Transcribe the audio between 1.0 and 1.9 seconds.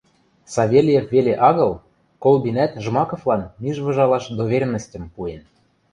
веле агыл,